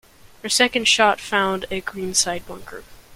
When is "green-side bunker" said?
1.79-2.83